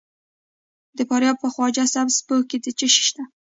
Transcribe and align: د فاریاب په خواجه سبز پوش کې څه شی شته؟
د 0.97 0.99
فاریاب 1.09 1.37
په 1.43 1.47
خواجه 1.53 1.85
سبز 1.93 2.15
پوش 2.27 2.41
کې 2.49 2.57
څه 2.63 2.87
شی 2.93 3.01
شته؟ 3.09 3.23